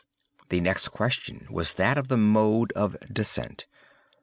[0.49, 3.67] "The next question is that of the mode of descent.